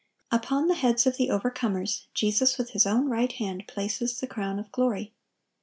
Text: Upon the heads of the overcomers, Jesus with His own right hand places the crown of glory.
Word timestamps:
Upon 0.31 0.67
the 0.67 0.73
heads 0.73 1.05
of 1.05 1.17
the 1.17 1.27
overcomers, 1.29 2.07
Jesus 2.15 2.57
with 2.57 2.71
His 2.71 2.87
own 2.87 3.07
right 3.07 3.31
hand 3.33 3.67
places 3.67 4.19
the 4.19 4.25
crown 4.25 4.57
of 4.57 4.71
glory. 4.71 5.13